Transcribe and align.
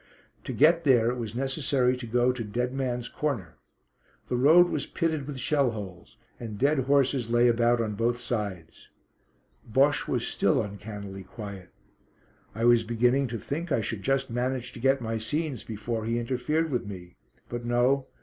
To 0.45 0.51
get 0.51 0.83
there 0.83 1.11
it 1.11 1.17
was 1.17 1.35
necessary 1.35 1.95
to 1.97 2.07
go 2.07 2.31
to 2.31 2.43
"Dead 2.43 2.73
Man's 2.73 3.07
Corner." 3.07 3.59
The 4.29 4.35
road 4.35 4.67
was 4.67 4.87
pitted 4.87 5.27
with 5.27 5.37
shell 5.37 5.69
holes, 5.69 6.17
and 6.39 6.57
dead 6.57 6.79
horses 6.79 7.29
lay 7.29 7.47
about 7.47 7.79
on 7.79 7.93
both 7.93 8.17
sides. 8.19 8.89
Bosche 9.63 10.07
was 10.07 10.25
still 10.27 10.59
uncannily 10.63 11.21
quiet. 11.23 11.69
I 12.55 12.65
was 12.65 12.81
beginning 12.83 13.27
to 13.27 13.37
think 13.37 13.71
I 13.71 13.81
should 13.81 14.01
just 14.01 14.31
manage 14.31 14.71
to 14.71 14.79
get 14.79 15.01
my 15.01 15.19
scenes 15.19 15.63
before 15.63 16.05
he 16.05 16.17
interfered 16.17 16.71
with 16.71 16.87
me. 16.87 17.17
But 17.47 17.63
no! 17.63 18.07